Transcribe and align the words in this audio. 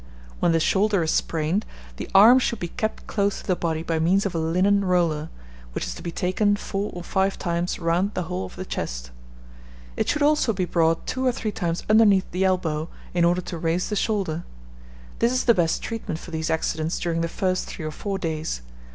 When 0.39 0.51
the 0.51 0.59
shoulder 0.59 1.03
is 1.03 1.11
sprained, 1.11 1.63
the 1.97 2.09
arm 2.15 2.39
should 2.39 2.57
be 2.57 2.69
kept 2.69 3.05
close 3.05 3.39
to 3.41 3.45
the 3.45 3.55
body 3.55 3.83
by 3.83 3.99
means 3.99 4.25
of 4.25 4.33
a 4.33 4.39
linen 4.39 4.83
roller, 4.83 5.29
which 5.73 5.85
is 5.85 5.93
to 5.93 6.01
be 6.01 6.11
taken 6.11 6.55
four 6.55 6.89
or 6.91 7.03
five 7.03 7.37
times 7.37 7.77
round 7.77 8.15
the 8.15 8.23
whole 8.23 8.47
of 8.47 8.55
the 8.55 8.65
chest. 8.65 9.11
It 9.95 10.09
should 10.09 10.23
also 10.23 10.53
be 10.53 10.65
brought 10.65 11.05
two 11.05 11.27
or 11.27 11.31
three 11.31 11.51
times 11.51 11.83
underneath 11.87 12.25
the 12.31 12.43
elbow, 12.45 12.89
in 13.13 13.23
order 13.23 13.41
to 13.41 13.59
raise 13.59 13.89
the 13.89 13.95
shoulder. 13.95 14.43
This 15.19 15.31
is 15.31 15.43
the 15.43 15.53
best 15.53 15.83
treatment 15.83 16.19
for 16.19 16.31
these 16.31 16.49
accidents 16.49 16.97
during 16.99 17.21
the 17.21 17.27
first 17.27 17.67
three 17.67 17.85
or 17.85 17.91
four 17.91 18.17
days. 18.17 18.63